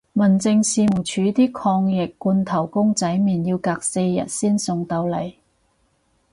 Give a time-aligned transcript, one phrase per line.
[0.13, 5.31] 民政事務署啲抗疫罐頭公仔麵要隔四日先送到嚟